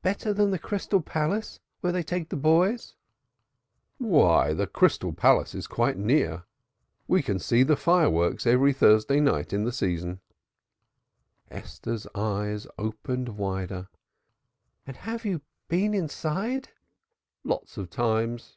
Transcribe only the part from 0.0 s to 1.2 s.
"Better than the Crystal